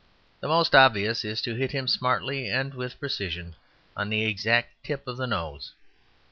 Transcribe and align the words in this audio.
The 0.39 0.47
most 0.47 0.73
obvious 0.73 1.23
is 1.23 1.43
to 1.43 1.53
hit 1.53 1.73
him 1.73 1.87
smartly 1.87 2.49
and 2.49 2.73
with 2.73 2.99
precision 2.99 3.55
on 3.95 4.09
the 4.09 4.25
exact 4.25 4.83
tip 4.83 5.05
of 5.07 5.17
the 5.17 5.27
nose. 5.27 5.73